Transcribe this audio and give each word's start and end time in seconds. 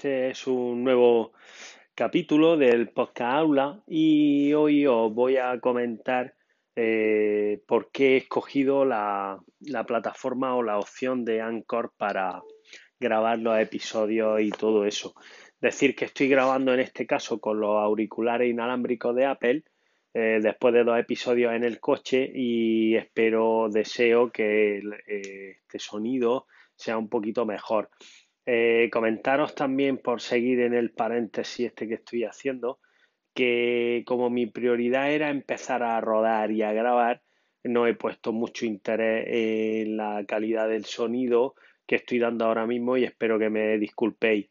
Este 0.00 0.30
es 0.30 0.46
un 0.46 0.82
nuevo 0.82 1.34
capítulo 1.94 2.56
del 2.56 2.88
podcast 2.88 3.34
Aula 3.34 3.82
y 3.86 4.50
hoy 4.54 4.86
os 4.86 5.12
voy 5.12 5.36
a 5.36 5.60
comentar 5.60 6.34
eh, 6.74 7.60
por 7.66 7.90
qué 7.90 8.14
he 8.14 8.16
escogido 8.16 8.86
la, 8.86 9.38
la, 9.60 9.84
plataforma 9.84 10.56
o 10.56 10.62
la 10.62 10.78
opción 10.78 11.26
de 11.26 11.42
Anchor 11.42 11.92
para 11.98 12.40
grabar 12.98 13.40
los 13.40 13.58
episodios 13.58 14.40
y 14.40 14.48
todo 14.48 14.86
eso. 14.86 15.14
Decir 15.60 15.94
que 15.94 16.06
estoy 16.06 16.30
grabando 16.30 16.72
en 16.72 16.80
este 16.80 17.06
caso 17.06 17.38
con 17.38 17.60
los 17.60 17.76
auriculares 17.76 18.48
inalámbricos 18.48 19.14
de 19.14 19.26
Apple 19.26 19.64
eh, 20.14 20.38
después 20.40 20.72
de 20.72 20.84
dos 20.84 20.98
episodios 20.98 21.52
en 21.52 21.64
el 21.64 21.78
coche 21.78 22.26
y 22.34 22.96
espero, 22.96 23.68
deseo 23.70 24.32
que 24.32 24.78
eh, 24.78 25.58
este 25.60 25.78
sonido 25.78 26.46
sea 26.74 26.96
un 26.96 27.10
poquito 27.10 27.44
mejor. 27.44 27.90
Eh, 28.52 28.90
comentaros 28.90 29.54
también 29.54 29.96
por 29.98 30.20
seguir 30.20 30.58
en 30.62 30.74
el 30.74 30.90
paréntesis 30.90 31.66
este 31.66 31.86
que 31.86 31.94
estoy 31.94 32.24
haciendo, 32.24 32.80
que 33.32 34.02
como 34.04 34.28
mi 34.28 34.46
prioridad 34.46 35.12
era 35.12 35.30
empezar 35.30 35.84
a 35.84 36.00
rodar 36.00 36.50
y 36.50 36.62
a 36.62 36.72
grabar, 36.72 37.22
no 37.62 37.86
he 37.86 37.94
puesto 37.94 38.32
mucho 38.32 38.66
interés 38.66 39.24
en 39.28 39.96
la 39.96 40.24
calidad 40.26 40.68
del 40.68 40.84
sonido 40.84 41.54
que 41.86 41.94
estoy 41.94 42.18
dando 42.18 42.44
ahora 42.44 42.66
mismo 42.66 42.96
y 42.96 43.04
espero 43.04 43.38
que 43.38 43.50
me 43.50 43.78
disculpéis. 43.78 44.48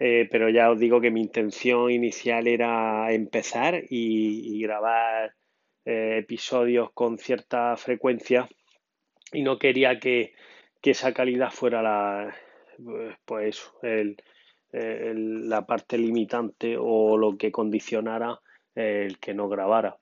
Eh, 0.00 0.26
pero 0.28 0.48
ya 0.48 0.68
os 0.72 0.80
digo 0.80 1.00
que 1.00 1.12
mi 1.12 1.20
intención 1.20 1.92
inicial 1.92 2.48
era 2.48 3.12
empezar 3.12 3.84
y, 3.88 4.60
grabar 4.62 5.36
eh, 5.84 6.16
episodios 6.18 6.90
con 6.92 7.18
cierta 7.18 7.76
frecuencia 7.76 8.48
y 9.32 9.42
no 9.42 9.60
quería 9.60 10.00
que, 10.00 10.32
que 10.80 10.90
esa 10.90 11.14
calidad 11.14 11.52
fuera 11.52 11.82
la, 11.82 12.34
pues 13.24 13.62
la 14.72 15.66
parte 15.66 15.98
limitante 15.98 16.76
o 16.78 17.16
lo 17.16 17.36
que 17.36 17.52
condicionara 17.52 18.40
el 18.74 19.18
que 19.18 19.34
no 19.34 19.48
grabara. 19.48 19.98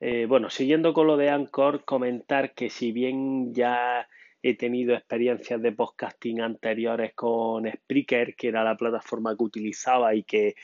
Eh, 0.00 0.24
bueno, 0.26 0.48
siguiendo 0.48 0.94
con 0.94 1.06
lo 1.06 1.18
de 1.18 1.28
Anchor, 1.28 1.84
comentar 1.84 2.54
que 2.54 2.70
si 2.70 2.90
bien 2.90 3.52
ya 3.52 4.08
he 4.42 4.56
tenido 4.56 4.94
experiencias 4.94 5.60
de 5.60 5.72
podcasting 5.72 6.40
anteriores 6.40 7.12
con 7.14 7.70
Spreaker, 7.70 8.34
que 8.34 8.48
era 8.48 8.64
la 8.64 8.76
plataforma 8.76 9.36
que 9.36 9.44
utilizaba 9.44 10.14
y 10.14 10.22
que 10.22 10.54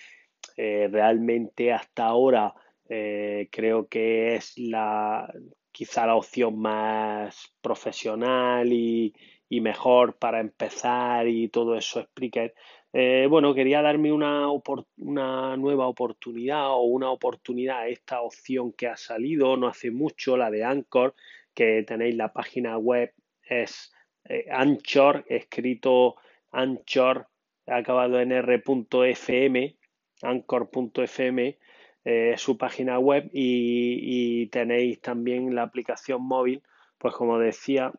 eh, 0.56 0.88
realmente 0.90 1.70
hasta 1.70 2.06
ahora 2.06 2.54
eh, 2.88 3.48
creo 3.52 3.86
que 3.88 4.36
es 4.36 4.56
la 4.56 5.30
quizá 5.76 6.06
la 6.06 6.14
opción 6.14 6.58
más 6.58 7.52
profesional 7.60 8.72
y, 8.72 9.14
y 9.46 9.60
mejor 9.60 10.16
para 10.16 10.40
empezar 10.40 11.28
y 11.28 11.48
todo 11.48 11.76
eso 11.76 12.02
Spreaker. 12.02 12.54
Eh, 12.94 13.26
bueno, 13.28 13.52
quería 13.52 13.82
darme 13.82 14.10
una, 14.10 14.48
una, 14.96 15.54
nueva 15.58 15.86
oportunidad 15.86 16.70
o 16.70 16.84
una 16.84 17.10
oportunidad 17.10 17.80
a 17.80 17.88
esta 17.88 18.22
opción 18.22 18.72
que 18.72 18.86
ha 18.86 18.96
salido 18.96 19.58
no 19.58 19.68
hace 19.68 19.90
mucho, 19.90 20.38
la 20.38 20.50
de 20.50 20.64
Anchor, 20.64 21.14
que 21.52 21.82
tenéis 21.82 22.16
la 22.16 22.32
página 22.32 22.78
web, 22.78 23.12
es 23.42 23.92
eh, 24.24 24.46
Anchor, 24.50 25.26
escrito 25.28 26.16
Anchor, 26.52 27.28
acabado 27.66 28.18
en 28.18 28.32
r.fm, 28.32 29.76
anchor.fm, 30.22 31.58
eh, 32.08 32.34
su 32.36 32.56
página 32.56 33.00
web 33.00 33.28
y, 33.32 34.46
tenéis 34.50 35.00
también 35.00 35.56
la 35.56 35.62
aplicación 35.62 36.22
móvil, 36.22 36.62
pues 36.98 37.12
como 37.16 37.36
decía, 37.40 37.90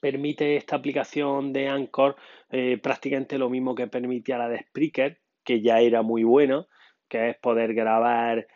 permite 0.00 0.56
esta 0.56 0.76
aplicación 0.76 1.52
de 1.52 1.68
Anchor 1.68 2.16
eh, 2.48 2.78
prácticamente 2.78 3.36
lo 3.36 3.50
mismo 3.50 3.74
que 3.74 3.86
permitía 3.86 4.38
la 4.38 4.48
de 4.48 4.60
Spreaker, 4.60 5.20
que 5.44 5.60
ya 5.60 5.80
era 5.80 6.00
muy 6.00 6.24
buena, 6.24 6.66
que 7.06 7.28
es 7.28 7.36
poder 7.36 7.74
grabar 7.74 8.46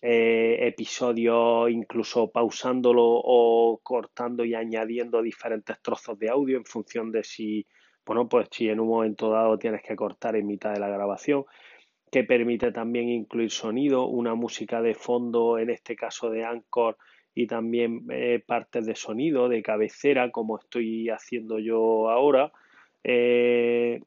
eh, 0.00 0.58
episodios 0.60 1.68
incluso 1.72 2.30
pausándolo 2.30 3.02
o 3.04 3.80
cortando 3.82 4.44
y 4.44 4.54
añadiendo 4.54 5.22
diferentes 5.22 5.82
trozos 5.82 6.16
de 6.20 6.28
audio 6.28 6.56
en 6.56 6.64
función 6.64 7.10
de 7.10 7.24
si, 7.24 7.66
bueno, 8.06 8.28
pues 8.28 8.46
si 8.52 8.68
en 8.68 8.78
un 8.78 8.90
momento 8.90 9.28
dado 9.30 9.58
tienes 9.58 9.82
que 9.82 9.96
cortar 9.96 10.36
en 10.36 10.46
mitad 10.46 10.72
de 10.72 10.78
la 10.78 10.88
grabación 10.88 11.46
que 12.14 12.22
permite 12.22 12.70
también 12.70 13.08
incluir 13.08 13.50
sonido, 13.50 14.06
una 14.06 14.36
música 14.36 14.80
de 14.80 14.94
fondo, 14.94 15.58
en 15.58 15.68
este 15.68 15.96
caso 15.96 16.30
de 16.30 16.44
Anchor, 16.44 16.96
y 17.34 17.48
también 17.48 18.06
eh, 18.08 18.40
partes 18.46 18.86
de 18.86 18.94
sonido, 18.94 19.48
de 19.48 19.64
cabecera, 19.64 20.30
como 20.30 20.56
estoy 20.56 21.08
haciendo 21.08 21.58
yo 21.58 22.08
ahora. 22.10 22.52
Eh, 23.02 24.00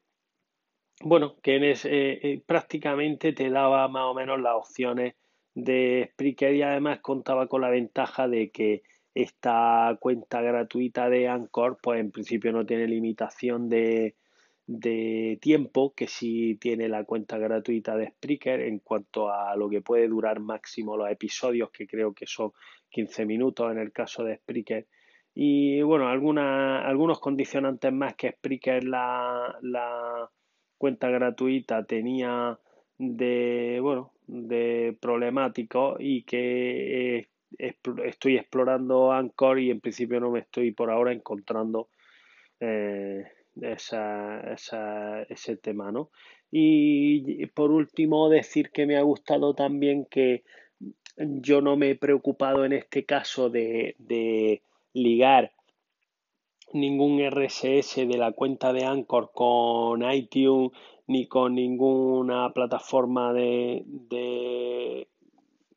bueno, 1.01 1.35
que 1.44 1.59
eh, 1.84 2.41
prácticamente 2.45 3.34
te 3.34 3.50
daba 3.50 3.85
más 3.90 4.06
o 4.06 4.13
menos 4.13 4.39
las 4.39 4.56
opciones 4.56 5.16
de 5.53 6.07
Spreaker 6.13 6.56
y 6.56 6.62
además 6.62 7.00
contaba 7.01 7.47
con 7.47 7.59
la 7.59 7.69
ventaja 7.69 8.29
de 8.29 8.51
que 8.51 8.84
esta 9.16 9.97
cuenta 10.00 10.41
gratuita 10.41 11.09
de 11.09 11.28
Anchor, 11.28 11.78
pues 11.84 12.00
en 12.00 12.12
principio 12.12 12.53
no 12.53 12.66
tiene 12.66 12.88
limitación 12.88 13.68
de, 13.68 14.16
de 14.67 15.39
tiempo 15.41 15.94
que 15.95 16.07
si 16.07 16.55
tiene 16.55 16.89
la 16.89 17.05
cuenta 17.05 17.38
gratuita 17.38 17.95
de 17.95 18.09
Spreaker 18.09 18.61
en 18.61 18.79
cuanto 18.79 19.31
a 19.31 19.55
lo 19.55 19.69
que 19.69 19.81
puede 19.81 20.09
durar 20.09 20.41
máximo 20.41 20.97
los 20.97 21.09
episodios, 21.09 21.72
que 21.72 21.88
creo 21.88 22.13
que 22.13 22.28
son 22.28 22.51
15 22.89 23.25
minutos 23.25 23.72
en 23.72 23.79
el 23.79 23.94
caso 23.94 24.25
de 24.25 24.35
Spreaker. 24.35 24.85
Y 25.33 25.81
bueno, 25.83 26.09
alguna, 26.09 26.85
algunos 26.85 27.19
condicionantes 27.19 27.94
más 27.94 28.16
que 28.16 28.31
Spreaker 28.31 28.83
la, 28.83 29.57
la 29.61 30.29
cuenta 30.77 31.09
gratuita 31.09 31.85
tenía 31.85 32.59
de, 32.97 33.79
bueno, 33.81 34.11
de 34.27 34.97
problemático 35.00 35.95
y 35.97 36.23
que 36.23 37.29
estoy 37.57 38.35
explorando 38.35 39.13
Anchor 39.13 39.59
y 39.59 39.72
en 39.72 39.79
principio 39.79 40.19
no 40.19 40.31
me 40.31 40.39
estoy 40.39 40.72
por 40.72 40.91
ahora 40.91 41.13
encontrando 41.13 41.88
eh, 42.59 43.23
esa, 43.62 45.23
ese 45.23 45.57
tema, 45.57 45.91
¿no? 45.91 46.09
Y 46.51 47.45
por 47.47 47.72
último, 47.72 48.29
decir 48.29 48.72
que 48.72 48.85
me 48.85 48.97
ha 48.97 49.01
gustado 49.01 49.53
también 49.53 50.06
que 50.06 50.44
yo 51.18 51.62
no 51.62 51.75
me 51.78 51.91
he 51.91 51.95
preocupado 51.95 52.63
en 52.63 52.73
este 52.73 53.06
caso 53.06 53.50
de, 53.50 53.95
de 53.97 54.62
ligar 54.94 55.51
ningún 56.73 57.19
RSS 57.22 58.07
de 58.07 58.18
la 58.18 58.31
cuenta 58.31 58.73
de 58.73 58.85
Anchor 58.85 59.31
con 59.34 60.09
iTunes 60.12 60.72
ni 61.07 61.28
con 61.28 61.56
ninguna 61.56 62.51
plataforma 62.53 63.34
de, 63.34 63.84
de, 63.85 65.07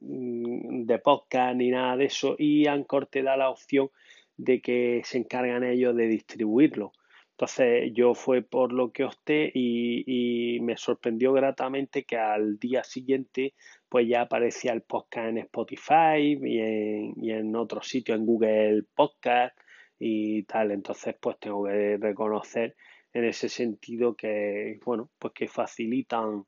de 0.01 0.99
podcast 0.99 1.57
ni 1.57 1.71
nada 1.71 1.97
de 1.97 2.07
eso 2.07 2.35
y 2.39 2.67
Anchor 2.67 3.07
te 3.07 3.23
da 3.23 3.37
la 3.37 3.51
opción 3.51 3.91
de 4.37 4.61
que 4.61 5.03
se 5.05 5.19
encargan 5.19 5.65
ellos 5.65 5.95
de 5.95 6.09
distribuirlo. 6.09 6.93
Entonces 7.41 7.91
yo 7.95 8.15
fue 8.15 8.43
por 8.43 8.71
lo 8.71 8.93
que 8.93 9.03
opté 9.03 9.51
y, 9.55 10.59
me 10.61 10.77
sorprendió 10.77 11.33
gratamente 11.33 12.05
que 12.05 12.19
al 12.19 12.59
día 12.59 12.85
siguiente 12.85 13.55
pues 13.89 14.07
ya 14.07 14.21
aparecía 14.21 14.75
el 14.75 14.83
podcast 14.83 15.29
en 15.31 15.39
Spotify 15.39 16.39
y 16.39 16.59
en, 16.59 17.15
y 17.17 17.31
en 17.31 17.57
otros 17.57 17.89
sitios, 17.89 18.19
en 18.19 18.27
Google 18.27 18.83
Podcast 18.95 19.57
y 19.99 20.43
tal. 20.43 20.71
Entonces 20.71 21.17
pues 21.19 21.39
tengo 21.41 21.65
que 21.65 21.97
reconocer 21.97 22.77
en 23.15 23.25
ese 23.25 23.49
sentido 23.49 24.15
que, 24.15 24.79
bueno, 24.85 25.09
pues 25.19 25.33
que 25.33 25.49
facilitan 25.49 26.45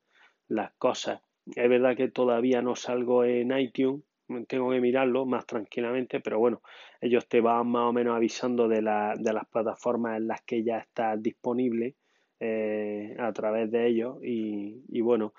las 0.48 0.74
cosas. 0.74 1.22
Es 1.56 1.70
verdad 1.70 1.96
que 1.96 2.08
todavía 2.08 2.60
no 2.60 2.76
salgo 2.76 3.24
en 3.24 3.58
iTunes, 3.58 4.04
tengo 4.48 4.70
que 4.70 4.80
mirarlo 4.80 5.26
más 5.26 5.46
tranquilamente, 5.46 6.20
pero 6.20 6.38
bueno, 6.38 6.62
ellos 7.00 7.28
te 7.28 7.40
van 7.40 7.68
más 7.68 7.88
o 7.88 7.92
menos 7.92 8.16
avisando 8.16 8.68
de, 8.68 8.76
de 8.76 9.32
las 9.32 9.46
plataformas 9.50 10.16
en 10.16 10.28
las 10.28 10.42
que 10.42 10.62
ya 10.62 10.78
está 10.78 11.16
disponible 11.16 11.96
eh, 12.44 13.14
a 13.20 13.32
través 13.32 13.70
de 13.70 13.86
ellos 13.86 14.18
y, 14.20 15.00
bueno, 15.00 15.32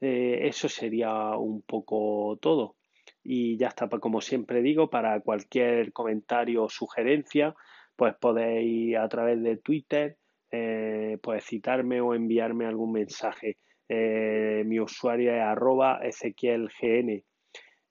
eh, 0.00 0.38
eso 0.42 0.68
sería 0.68 1.36
un 1.36 1.62
poco 1.62 2.38
todo. 2.40 2.76
Y 3.24 3.56
ya 3.56 3.68
está, 3.68 3.88
como 3.88 4.20
siempre 4.20 4.62
digo, 4.62 4.88
para 4.88 5.18
cualquier 5.20 5.92
comentario 5.92 6.62
o 6.62 6.68
sugerencia, 6.68 7.56
pues 7.96 8.14
podéis 8.20 8.96
a 8.96 9.08
través 9.08 9.42
de 9.42 9.56
Twitter, 9.56 10.16
eh, 10.52 11.18
pues 11.20 11.44
citarme 11.44 12.00
o 12.00 12.14
enviarme 12.14 12.66
algún 12.66 12.92
mensaje. 12.92 13.56
mi 13.88 14.78
usuario 14.78 15.34
es 15.34 15.40
arroba 15.42 15.98
ezequielgn 16.04 17.24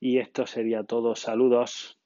y 0.04 0.20
esto 0.20 0.46
sería 0.46 0.84
todo. 0.84 1.16
Saludos. 1.16 1.98